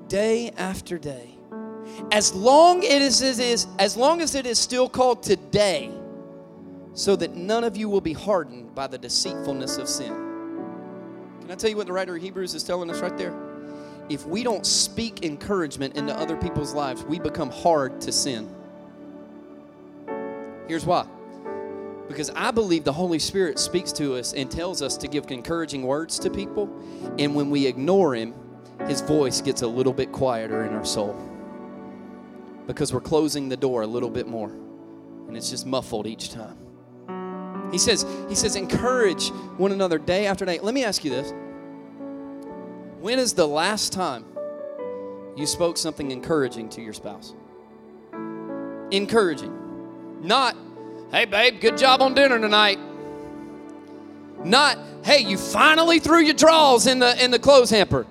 [0.09, 1.31] day after day.
[2.13, 5.91] As long as it is, as long as it is still called today,
[6.95, 10.13] so that none of you will be hardened by the deceitfulness of sin.
[11.41, 13.35] Can I tell you what the writer of Hebrews is telling us right there?
[14.09, 18.49] If we don't speak encouragement into other people's lives, we become hard to sin.
[20.69, 21.07] Here's why.
[22.09, 25.83] Because I believe the Holy Spirit speaks to us and tells us to give encouraging
[25.83, 26.71] words to people.
[27.19, 28.35] And when we ignore Him,
[28.87, 31.17] His voice gets a little bit quieter in our soul.
[32.67, 34.51] Because we're closing the door a little bit more.
[34.51, 36.59] And it's just muffled each time.
[37.73, 40.61] He says, he says, encourage one another day after day.
[40.61, 41.33] Let me ask you this.
[43.01, 44.25] When is the last time
[45.37, 47.35] you spoke something encouraging to your spouse?
[48.91, 49.53] Encouraging.
[50.23, 50.57] Not,
[51.11, 52.79] hey, babe, good job on dinner tonight.
[54.45, 58.07] Not, hey, you finally threw your drawers in the in the clothes hamper.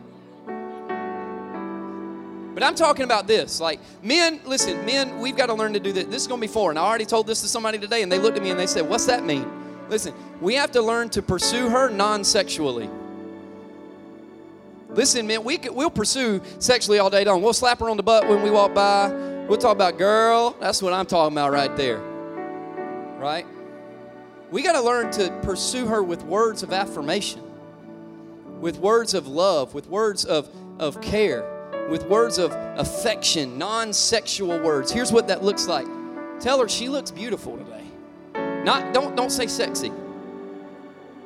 [2.56, 3.60] But I'm talking about this.
[3.60, 6.06] Like, men, listen, men, we've got to learn to do this.
[6.06, 6.78] This is going to be foreign.
[6.78, 8.90] I already told this to somebody today, and they looked at me and they said,
[8.90, 9.46] What's that mean?
[9.90, 12.90] Listen, we have to learn to pursue her non sexually.
[14.90, 17.42] Listen, man, we we'll pursue sexually all day long.
[17.42, 19.10] We'll slap her on the butt when we walk by.
[19.50, 22.00] We'll talk about, girl, that's what I'm talking about right there.
[23.20, 23.46] Right?
[24.50, 27.44] We got to learn to pursue her with words of affirmation,
[28.62, 31.55] with words of love, with words of, of care
[31.90, 34.92] with words of affection, non sexual words.
[34.92, 35.88] Here's what that looks like
[36.40, 38.64] tell her she looks beautiful today.
[38.64, 39.92] Not, don't, don't say sexy,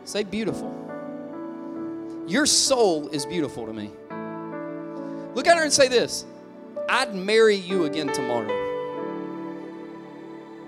[0.03, 0.75] say beautiful.
[2.27, 3.89] Your soul is beautiful to me.
[5.33, 6.25] Look at her and say this
[6.87, 8.67] I'd marry you again tomorrow.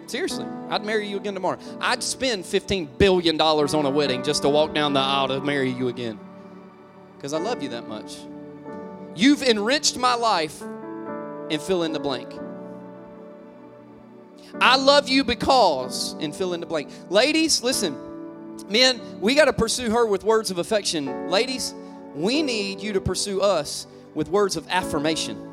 [0.08, 1.58] Seriously, I'd marry you again tomorrow.
[1.80, 5.69] I'd spend $15 billion on a wedding just to walk down the aisle to marry
[5.69, 6.19] you again
[7.15, 8.17] because I love you that much.
[9.15, 12.34] You've enriched my life and fill in the blank.
[14.60, 16.89] I love you because, and fill in the blank.
[17.10, 17.95] Ladies, listen,
[18.67, 21.30] men, we got to pursue her with words of affection.
[21.30, 21.74] Ladies,
[22.15, 25.47] we need you to pursue us with words of affirmation.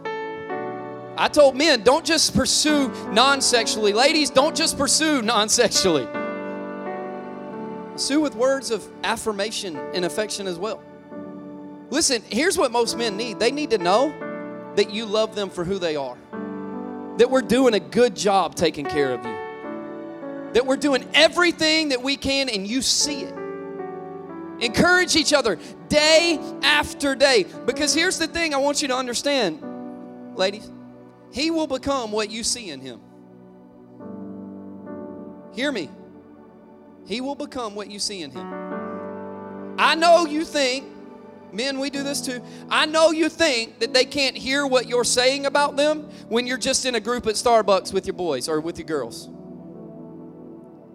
[1.16, 3.92] I told men, don't just pursue non sexually.
[3.92, 6.06] Ladies, don't just pursue non sexually.
[7.92, 10.80] Pursue with words of affirmation and affection as well.
[11.90, 14.14] Listen, here's what most men need they need to know
[14.76, 16.16] that you love them for who they are,
[17.16, 22.02] that we're doing a good job taking care of you, that we're doing everything that
[22.02, 23.34] we can and you see it.
[24.60, 25.56] Encourage each other
[25.88, 27.46] day after day.
[27.64, 29.62] Because here's the thing I want you to understand,
[30.36, 30.70] ladies.
[31.32, 33.00] He will become what you see in him.
[35.52, 35.90] Hear me.
[37.06, 39.76] He will become what you see in him.
[39.78, 40.86] I know you think
[41.52, 42.42] Men, we do this too.
[42.70, 46.58] I know you think that they can't hear what you're saying about them when you're
[46.58, 49.28] just in a group at Starbucks with your boys or with your girls.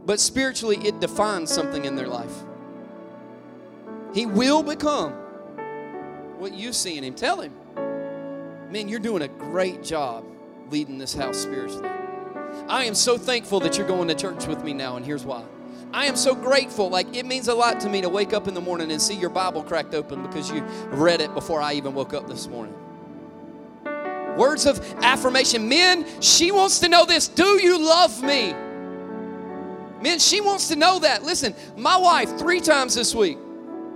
[0.05, 2.33] But spiritually, it defines something in their life.
[4.13, 5.13] He will become
[6.37, 7.15] what you see in him.
[7.15, 7.53] Tell him,
[8.69, 10.25] man, you're doing a great job
[10.69, 11.89] leading this house spiritually.
[12.67, 15.43] I am so thankful that you're going to church with me now, and here's why.
[15.93, 16.89] I am so grateful.
[16.89, 19.13] Like, it means a lot to me to wake up in the morning and see
[19.13, 22.73] your Bible cracked open because you read it before I even woke up this morning.
[24.35, 25.69] Words of affirmation.
[25.69, 28.53] Men, she wants to know this Do you love me?
[30.01, 31.23] Men, she wants to know that.
[31.23, 33.37] Listen, my wife, three times this week,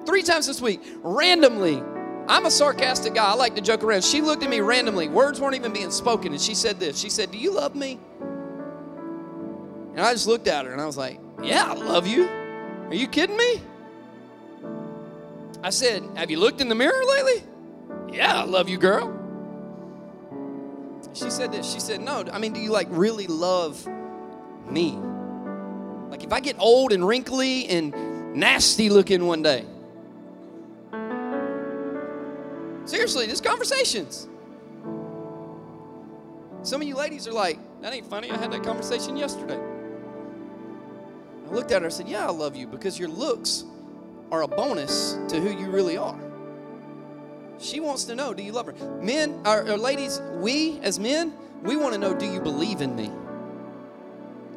[0.05, 1.81] three times this week, randomly,
[2.27, 3.25] I'm a sarcastic guy.
[3.25, 4.03] I like to joke around.
[4.03, 5.07] She looked at me randomly.
[5.07, 6.31] Words weren't even being spoken.
[6.31, 7.99] And she said this She said, Do you love me?
[8.21, 12.27] And I just looked at her and I was like, yeah, I love you.
[12.87, 13.61] Are you kidding me?
[15.63, 17.43] I said, Have you looked in the mirror lately?
[18.11, 19.13] Yeah, I love you, girl.
[21.13, 21.69] She said this.
[21.71, 23.85] She said, No, I mean, do you like really love
[24.69, 24.97] me?
[26.09, 29.65] Like, if I get old and wrinkly and nasty looking one day.
[32.85, 34.27] Seriously, just conversations.
[36.61, 38.31] Some of you ladies are like, That ain't funny.
[38.31, 39.59] I had that conversation yesterday.
[41.47, 43.63] I looked at her and said, Yeah, I love you because your looks
[44.31, 46.19] are a bonus to who you really are.
[47.59, 48.73] She wants to know, do you love her?
[49.01, 51.33] Men, or ladies, we as men,
[51.63, 53.11] we want to know, do you believe in me?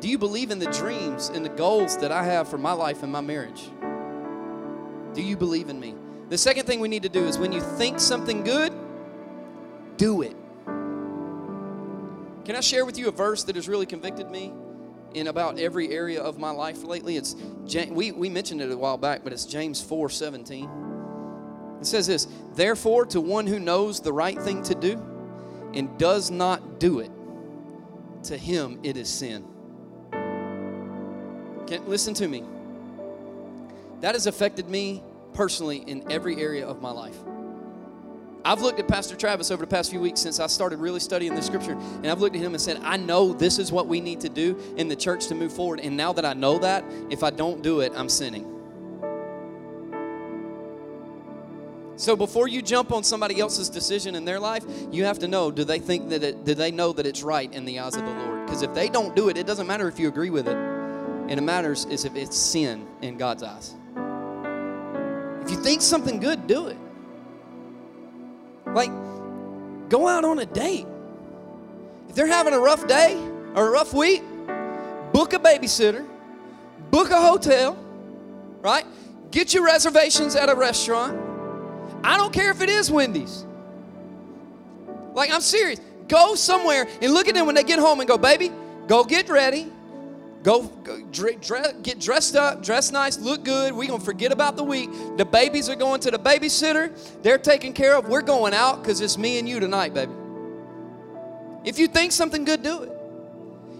[0.00, 3.02] Do you believe in the dreams and the goals that I have for my life
[3.02, 3.70] and my marriage?
[5.14, 5.94] Do you believe in me?
[6.28, 8.72] The second thing we need to do is when you think something good,
[9.96, 10.36] do it.
[12.44, 14.52] Can I share with you a verse that has really convicted me
[15.14, 17.16] in about every area of my life lately?
[17.16, 17.36] It's
[17.90, 20.68] we, we mentioned it a while back, but it's James 4 17.
[21.80, 25.02] It says this Therefore, to one who knows the right thing to do
[25.74, 27.10] and does not do it,
[28.24, 29.44] to him it is sin.
[31.66, 32.44] Can, listen to me.
[34.00, 35.02] That has affected me
[35.34, 37.16] personally in every area of my life.
[38.44, 41.34] I've looked at Pastor Travis over the past few weeks since I started really studying
[41.34, 44.00] the scripture, and I've looked at him and said, I know this is what we
[44.00, 45.80] need to do in the church to move forward.
[45.80, 48.46] And now that I know that, if I don't do it, I'm sinning.
[51.96, 55.50] So before you jump on somebody else's decision in their life, you have to know
[55.50, 58.06] do they think that it, do they know that it's right in the eyes of
[58.06, 58.46] the Lord?
[58.46, 60.56] Because if they don't do it, it doesn't matter if you agree with it.
[60.56, 63.74] And it matters is if it's sin in God's eyes.
[65.42, 66.78] If you think something good, do it.
[68.74, 68.90] Like,
[69.88, 70.86] go out on a date.
[72.08, 73.16] If they're having a rough day
[73.54, 74.22] or a rough week,
[75.12, 76.06] book a babysitter,
[76.90, 77.76] book a hotel,
[78.60, 78.84] right?
[79.30, 81.18] Get your reservations at a restaurant.
[82.02, 83.44] I don't care if it is Wendy's.
[85.14, 85.80] Like, I'm serious.
[86.08, 88.50] Go somewhere and look at them when they get home and go, baby,
[88.88, 89.70] go get ready.
[90.42, 93.74] Go, go get dressed up, dress nice, look good.
[93.74, 94.90] We're going to forget about the week.
[95.18, 96.90] The babies are going to the babysitter.
[97.22, 98.08] They're taken care of.
[98.08, 100.12] We're going out because it's me and you tonight, baby.
[101.64, 102.92] If you think something good, do it.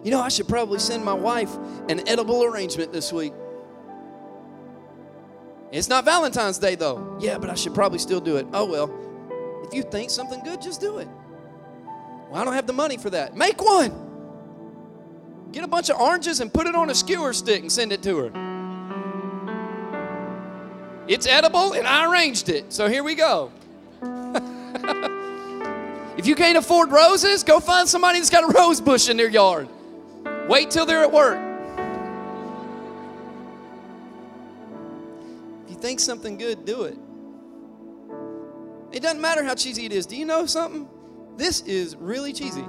[0.05, 1.55] You know, I should probably send my wife
[1.89, 3.33] an edible arrangement this week.
[5.73, 7.17] It's not Valentine's Day, though.
[7.21, 8.47] Yeah, but I should probably still do it.
[8.53, 8.93] Oh, well.
[9.65, 11.09] If you think something good, just do it.
[12.29, 13.37] Well, I don't have the money for that.
[13.37, 14.10] Make one.
[15.53, 18.03] Get a bunch of oranges and put it on a skewer stick and send it
[18.05, 18.31] to her.
[21.09, 22.73] It's edible and I arranged it.
[22.73, 23.51] So here we go.
[26.17, 29.29] if you can't afford roses, go find somebody that's got a rose bush in their
[29.29, 29.69] yard.
[30.49, 31.39] Wait till they're at work.
[35.65, 36.97] If you think something good, do it.
[38.93, 40.07] It doesn't matter how cheesy it is.
[40.07, 40.89] Do you know something?
[41.37, 42.65] This is really cheesy.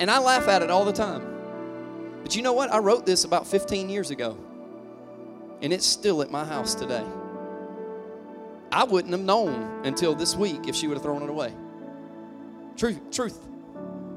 [0.00, 1.27] And I laugh at it all the time.
[2.28, 2.70] But you know what?
[2.70, 4.36] I wrote this about 15 years ago,
[5.62, 7.02] and it's still at my house today.
[8.70, 11.54] I wouldn't have known until this week if she would have thrown it away.
[12.76, 13.40] Truth, truth.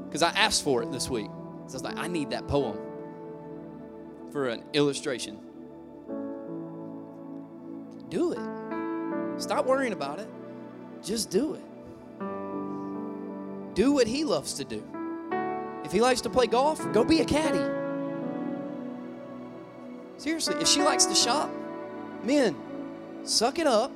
[0.08, 1.30] Because I asked for it this week.
[1.67, 2.78] So I was like, I need that poem
[4.34, 5.39] for an illustration.
[8.10, 9.41] Do it.
[9.41, 10.28] Stop worrying about it.
[11.02, 11.63] Just do it.
[13.74, 14.84] Do what he loves to do.
[15.86, 17.81] If he likes to play golf, go be a caddy.
[20.21, 21.49] Seriously, if she likes to shop,
[22.23, 22.55] men,
[23.23, 23.91] suck it up.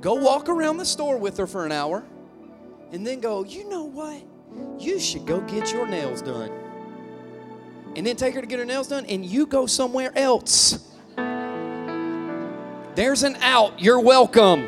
[0.00, 2.02] Go walk around the store with her for an hour
[2.90, 4.20] and then go, you know what?
[4.76, 6.50] You should go get your nails done.
[7.94, 10.84] And then take her to get her nails done and you go somewhere else.
[12.96, 13.80] There's an out.
[13.80, 14.66] You're welcome.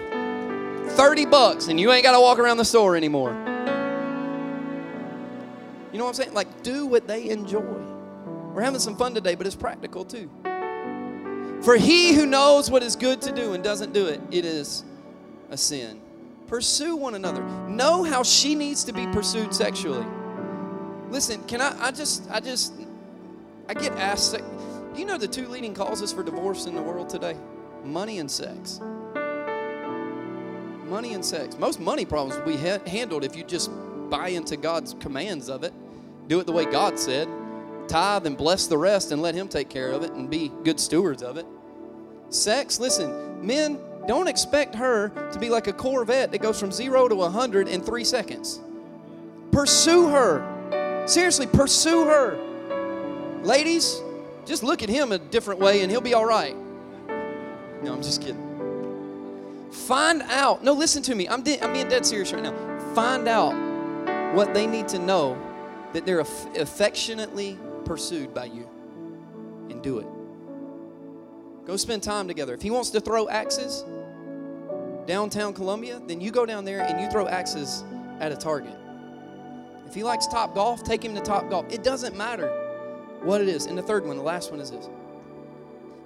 [0.90, 3.32] 30 bucks and you ain't got to walk around the store anymore.
[5.90, 6.34] You know what I'm saying?
[6.34, 7.93] Like, do what they enjoy.
[8.54, 10.30] We're having some fun today, but it's practical too.
[11.62, 14.84] For he who knows what is good to do and doesn't do it, it is
[15.50, 16.00] a sin.
[16.46, 17.42] Pursue one another.
[17.68, 20.06] Know how she needs to be pursued sexually.
[21.10, 21.88] Listen, can I?
[21.88, 22.74] I just, I just,
[23.68, 24.36] I get asked.
[24.36, 27.36] Do you know the two leading causes for divorce in the world today?
[27.82, 28.78] Money and sex.
[30.86, 31.58] Money and sex.
[31.58, 33.70] Most money problems will be ha- handled if you just
[34.10, 35.72] buy into God's commands of it,
[36.28, 37.26] do it the way God said
[37.88, 40.80] tithe and bless the rest and let Him take care of it and be good
[40.80, 41.46] stewards of it.
[42.30, 47.08] Sex, listen, men, don't expect her to be like a Corvette that goes from zero
[47.08, 48.60] to 100 in three seconds.
[49.50, 51.04] Pursue her.
[51.06, 52.36] Seriously, pursue her.
[53.42, 54.00] Ladies,
[54.46, 56.56] just look at him a different way and he'll be all right.
[57.82, 59.70] No, I'm just kidding.
[59.70, 60.62] Find out.
[60.64, 61.28] No, listen to me.
[61.28, 62.54] I'm, de- I'm being dead serious right now.
[62.94, 63.54] Find out
[64.34, 65.36] what they need to know
[65.92, 68.68] that they're aff- affectionately pursued by you
[69.70, 70.06] and do it.
[71.66, 72.54] Go spend time together.
[72.54, 73.84] If he wants to throw axes
[75.06, 77.84] downtown Columbia, then you go down there and you throw axes
[78.20, 78.76] at a target.
[79.86, 81.72] If he likes Topgolf, take him to Topgolf.
[81.72, 82.48] It doesn't matter
[83.22, 83.66] what it is.
[83.66, 84.88] And the third one, the last one is this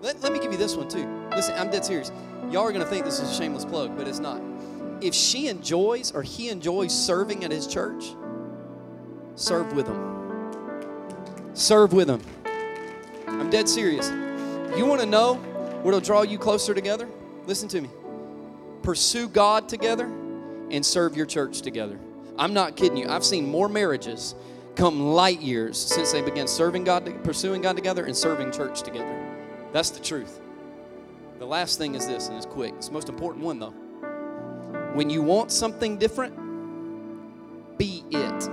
[0.01, 1.07] Let, let me give you this one too.
[1.31, 2.12] Listen, I'm dead serious.
[2.51, 4.41] Y'all are going to think this is a shameless plug, but it's not.
[5.01, 8.05] If she enjoys or he enjoys serving at his church,
[9.35, 10.18] serve with him.
[11.59, 12.22] Serve with them.
[13.26, 14.11] I'm dead serious.
[14.78, 15.34] You want to know
[15.82, 17.09] what'll draw you closer together?
[17.46, 17.90] Listen to me.
[18.82, 20.04] Pursue God together
[20.70, 21.98] and serve your church together.
[22.38, 23.09] I'm not kidding you.
[23.09, 24.36] I've seen more marriages
[24.76, 29.36] come light years since they began serving God, pursuing God together, and serving church together.
[29.72, 30.40] That's the truth.
[31.40, 32.72] The last thing is this, and it's quick.
[32.76, 33.74] It's the most important one, though.
[34.94, 36.36] When you want something different,
[37.78, 38.48] be it.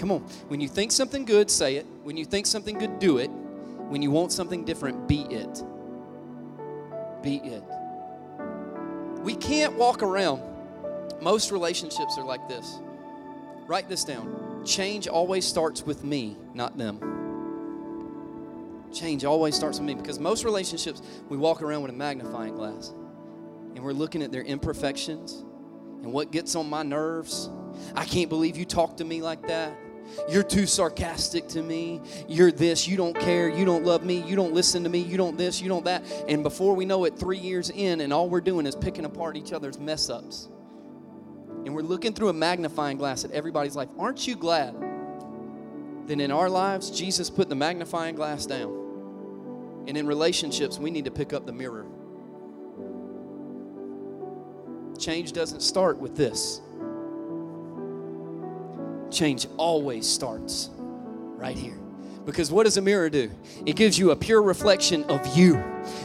[0.00, 0.20] Come on.
[0.48, 1.84] When you think something good, say it.
[2.04, 3.28] When you think something good, do it.
[3.28, 5.62] When you want something different, be it.
[7.22, 7.62] Be it.
[9.22, 10.42] We can't walk around.
[11.20, 12.80] Most relationships are like this.
[13.66, 14.62] Write this down.
[14.64, 16.98] Change always starts with me, not them.
[18.94, 22.94] Change always starts with me because most relationships, we walk around with a magnifying glass
[23.74, 25.44] and we're looking at their imperfections
[26.02, 27.50] and what gets on my nerves.
[27.94, 29.76] I can't believe you talk to me like that.
[30.28, 32.00] You're too sarcastic to me.
[32.28, 32.86] You're this.
[32.86, 33.48] You don't care.
[33.48, 34.22] You don't love me.
[34.22, 34.98] You don't listen to me.
[35.00, 35.60] You don't this.
[35.60, 36.04] You don't that.
[36.28, 39.36] And before we know it, three years in, and all we're doing is picking apart
[39.36, 40.48] each other's mess ups.
[41.64, 43.88] And we're looking through a magnifying glass at everybody's life.
[43.98, 44.74] Aren't you glad
[46.06, 49.84] that in our lives, Jesus put the magnifying glass down?
[49.86, 51.86] And in relationships, we need to pick up the mirror.
[54.98, 56.60] Change doesn't start with this.
[59.10, 61.78] Change always starts right here.
[62.24, 63.30] Because what does a mirror do?
[63.66, 65.56] It gives you a pure reflection of you,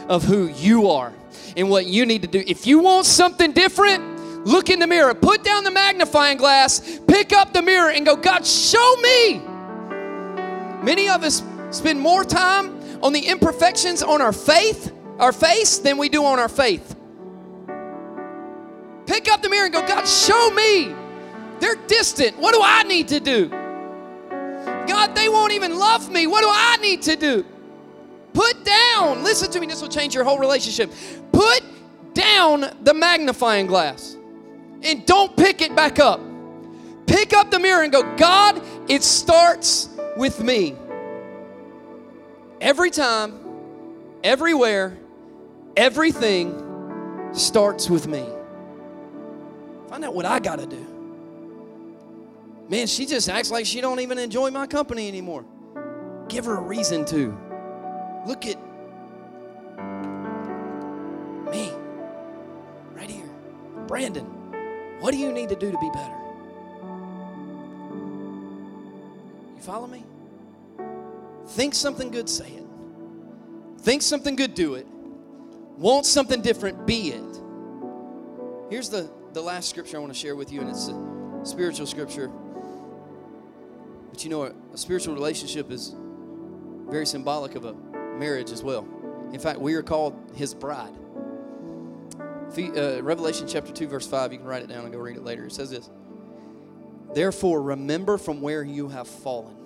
[0.08, 1.14] of who you are,
[1.56, 2.44] and what you need to do.
[2.48, 7.34] If you want something different, look in the mirror, put down the magnifying glass, pick
[7.34, 9.42] up the mirror, and go, God, show me.
[10.84, 15.98] Many of us spend more time on the imperfections on our faith, our face, than
[15.98, 16.96] we do on our faith.
[19.06, 20.96] Pick up the mirror and go, God, show me.
[21.66, 22.38] They're distant.
[22.38, 23.50] What do I need to do?
[23.50, 26.28] God, they won't even love me.
[26.28, 27.44] What do I need to do?
[28.34, 30.92] Put down, listen to me, this will change your whole relationship.
[31.32, 31.64] Put
[32.14, 34.16] down the magnifying glass
[34.84, 36.22] and don't pick it back up.
[37.08, 40.76] Pick up the mirror and go, God, it starts with me.
[42.62, 43.40] Every time,
[44.24, 45.00] everywhere,
[45.76, 48.24] everything starts with me.
[49.90, 50.85] Find out what I got to do.
[52.68, 55.46] Man, she just acts like she don't even enjoy my company anymore.
[56.28, 57.38] Give her a reason to.
[58.26, 58.58] Look at
[61.52, 61.72] me
[62.94, 63.30] right here.
[63.88, 64.26] Brandon,
[65.00, 66.16] what do you need to do to be better?
[69.56, 70.04] You follow me?
[71.50, 72.64] Think something good, say it.
[73.82, 74.88] Think something good, do it.
[75.78, 77.40] Want something different, be it.
[78.72, 81.86] Here's the, the last scripture I want to share with you, and it's a spiritual
[81.86, 82.32] scripture.
[84.16, 85.94] But you know, a, a spiritual relationship is
[86.88, 87.74] very symbolic of a
[88.18, 88.88] marriage as well.
[89.34, 90.96] In fact, we are called his bride.
[92.58, 95.26] Uh, Revelation chapter 2, verse 5, you can write it down and go read it
[95.26, 95.44] later.
[95.44, 95.90] It says this
[97.14, 99.58] Therefore, remember from where you have fallen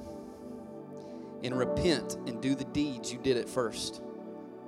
[1.43, 4.01] and repent and do the deeds you did at first,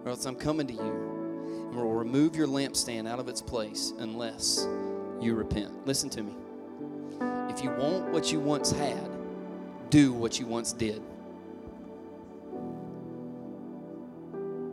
[0.06, 3.94] or else I'm coming to you and will remove your lampstand out of its place
[3.98, 4.68] unless
[5.20, 5.88] you repent.
[5.88, 6.34] Listen to me.
[7.50, 9.21] If you want what you once had,
[9.92, 11.02] do what you once did.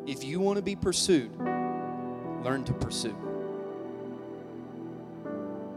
[0.06, 1.36] If you want to be pursued,
[2.42, 3.14] learn to pursue.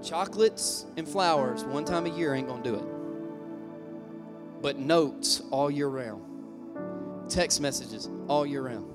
[0.02, 4.62] Chocolates and flowers one time a year ain't going to do it.
[4.62, 8.86] But notes all year round, text messages all year round.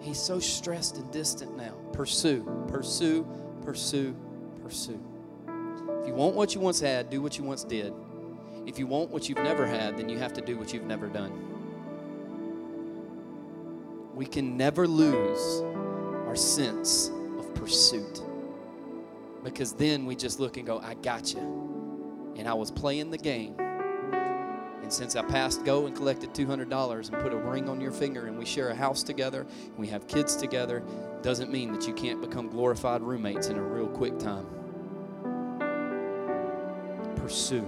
[0.00, 1.74] He's so stressed and distant now.
[1.92, 3.26] Pursue, pursue,
[3.64, 4.14] pursue,
[4.62, 5.00] pursue.
[6.02, 7.92] If you want what you once had, do what you once did.
[8.68, 11.06] If you want what you've never had, then you have to do what you've never
[11.06, 11.32] done.
[14.14, 15.62] We can never lose
[16.26, 18.20] our sense of pursuit
[19.42, 22.34] because then we just look and go, I got you.
[22.36, 23.54] And I was playing the game.
[23.58, 28.26] And since I passed go and collected $200 and put a ring on your finger
[28.26, 30.82] and we share a house together and we have kids together,
[31.22, 34.46] doesn't mean that you can't become glorified roommates in a real quick time.
[37.16, 37.66] Pursue.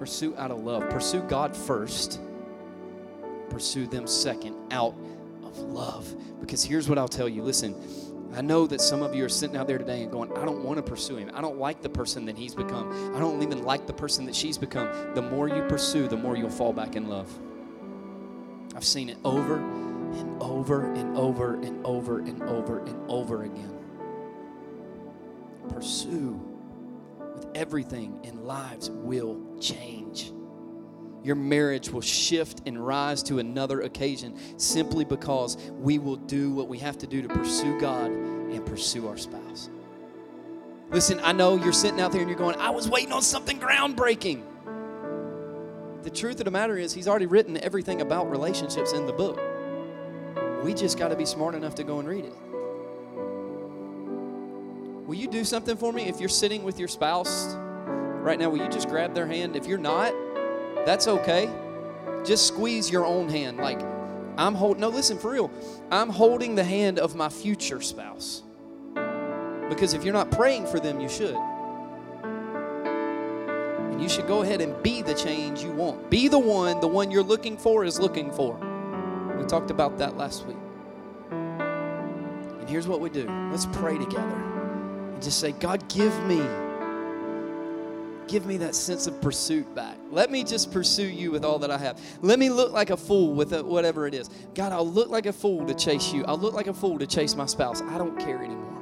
[0.00, 0.88] Pursue out of love.
[0.88, 2.22] Pursue God first.
[3.50, 4.94] Pursue them second out
[5.44, 6.10] of love.
[6.40, 7.74] Because here's what I'll tell you listen,
[8.34, 10.64] I know that some of you are sitting out there today and going, I don't
[10.64, 11.30] want to pursue him.
[11.34, 13.14] I don't like the person that he's become.
[13.14, 14.88] I don't even like the person that she's become.
[15.14, 17.30] The more you pursue, the more you'll fall back in love.
[18.74, 23.76] I've seen it over and over and over and over and over and over again.
[25.68, 26.40] Pursue
[27.34, 30.32] with everything, and lives will change.
[31.22, 36.68] Your marriage will shift and rise to another occasion simply because we will do what
[36.68, 39.68] we have to do to pursue God and pursue our spouse.
[40.90, 43.60] Listen, I know you're sitting out there and you're going, I was waiting on something
[43.60, 44.42] groundbreaking.
[46.02, 49.38] The truth of the matter is, He's already written everything about relationships in the book.
[50.64, 52.34] We just got to be smart enough to go and read it.
[55.06, 57.54] Will you do something for me if you're sitting with your spouse
[58.20, 58.50] right now?
[58.50, 59.56] Will you just grab their hand?
[59.56, 60.14] If you're not,
[60.84, 61.50] that's okay.
[62.24, 63.58] Just squeeze your own hand.
[63.58, 63.80] Like,
[64.36, 65.50] I'm holding, no, listen, for real.
[65.90, 68.42] I'm holding the hand of my future spouse.
[69.68, 71.36] Because if you're not praying for them, you should.
[73.90, 76.10] And you should go ahead and be the change you want.
[76.10, 78.58] Be the one the one you're looking for is looking for.
[79.38, 80.56] We talked about that last week.
[81.30, 84.36] And here's what we do let's pray together
[85.20, 86.40] and just say, God, give me
[88.30, 89.96] give me that sense of pursuit back.
[90.10, 92.00] Let me just pursue you with all that I have.
[92.22, 94.30] Let me look like a fool with whatever it is.
[94.54, 96.24] God, I'll look like a fool to chase you.
[96.26, 97.82] I'll look like a fool to chase my spouse.
[97.82, 98.80] I don't care anymore.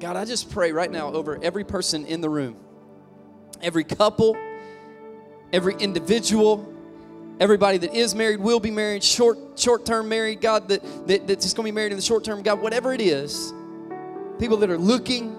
[0.00, 2.56] God, I just pray right now over every person in the room,
[3.62, 4.36] every couple,
[5.52, 6.72] every individual,
[7.40, 11.44] everybody that is married, will be married, short short term married, God, that, that that's
[11.44, 13.52] just to be married in the short term, God, whatever it is,
[14.38, 15.36] people that are looking,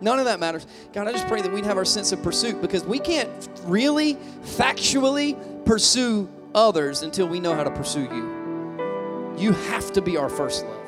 [0.00, 0.66] none of that matters.
[0.92, 3.28] God, I just pray that we'd have our sense of pursuit because we can't
[3.64, 9.34] really factually pursue others until we know how to pursue you.
[9.38, 10.85] You have to be our first love.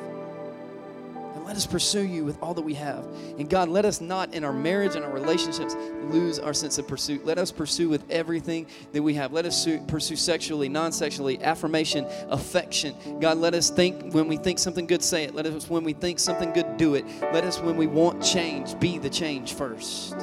[1.48, 3.06] Let us pursue you with all that we have.
[3.38, 5.74] And God, let us not in our marriage and our relationships
[6.10, 7.24] lose our sense of pursuit.
[7.24, 9.32] Let us pursue with everything that we have.
[9.32, 12.94] Let us pursue sexually, non sexually, affirmation, affection.
[13.18, 15.34] God, let us think when we think something good, say it.
[15.34, 17.06] Let us, when we think something good, do it.
[17.32, 20.18] Let us, when we want change, be the change first.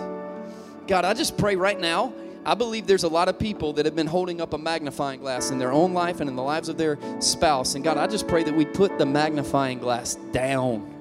[0.85, 2.13] God, I just pray right now.
[2.45, 5.49] I believe there's a lot of people that have been holding up a magnifying glass
[5.49, 7.73] in their own life and in the lives of their spouse.
[7.73, 10.94] And God, I just pray that we put the magnifying glass down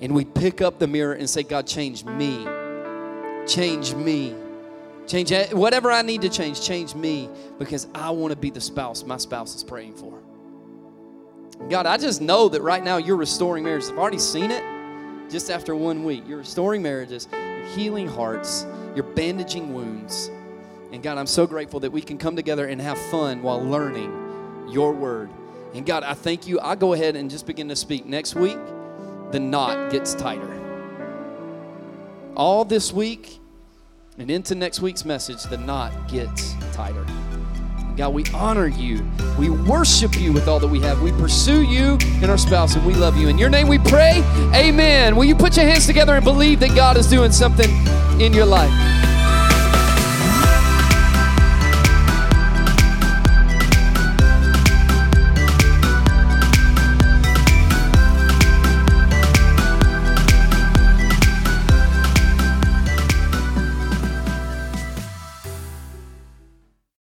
[0.00, 2.46] and we pick up the mirror and say, God, change me.
[3.46, 4.34] Change me.
[5.06, 7.28] Change whatever I need to change, change me
[7.58, 10.20] because I want to be the spouse my spouse is praying for.
[11.68, 13.90] God, I just know that right now you're restoring marriages.
[13.90, 14.62] I've already seen it
[15.28, 16.22] just after one week.
[16.26, 20.30] You're restoring marriages, you're healing hearts, you're bandaging wounds.
[20.92, 24.68] And God, I'm so grateful that we can come together and have fun while learning
[24.68, 25.28] your word.
[25.74, 26.58] And God, I thank you.
[26.60, 28.58] I'll go ahead and just begin to speak next week
[29.32, 30.48] the knot gets tighter.
[32.36, 33.38] All this week
[34.18, 37.06] and into next week's message, the knot gets tighter.
[37.96, 39.06] God, we honor you.
[39.38, 41.02] We worship you with all that we have.
[41.02, 43.28] We pursue you and our spouse, and we love you.
[43.28, 44.22] In your name we pray.
[44.54, 45.16] Amen.
[45.16, 47.70] Will you put your hands together and believe that God is doing something
[48.20, 48.70] in your life?